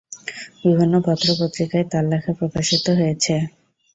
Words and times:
বিভিন্ন 0.63 0.93
পত্র-পত্রিকায় 1.05 1.85
তার 1.91 2.05
লেখা 2.11 2.31
প্রকাশিত 2.39 2.85
হয়েছে। 2.99 3.33